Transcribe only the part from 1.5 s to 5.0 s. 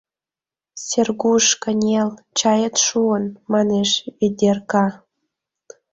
кынел, чает шуын,— манеш Ведерка.